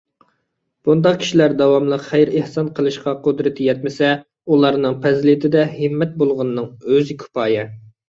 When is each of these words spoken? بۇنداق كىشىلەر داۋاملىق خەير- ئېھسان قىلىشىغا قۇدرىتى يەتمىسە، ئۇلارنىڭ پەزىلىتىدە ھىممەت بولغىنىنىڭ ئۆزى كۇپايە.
بۇنداق 0.87 1.19
كىشىلەر 1.23 1.53
داۋاملىق 1.59 2.07
خەير- 2.07 2.31
ئېھسان 2.41 2.73
قىلىشىغا 2.81 3.15
قۇدرىتى 3.29 3.69
يەتمىسە، 3.69 4.11
ئۇلارنىڭ 4.51 5.01
پەزىلىتىدە 5.07 5.71
ھىممەت 5.79 6.21
بولغىنىنىڭ 6.25 6.77
ئۆزى 6.85 7.23
كۇپايە. 7.25 7.73